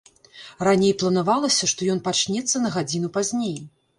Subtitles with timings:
[0.67, 3.55] Раней планавалася, што ён пачнецца на гадзіну пазней.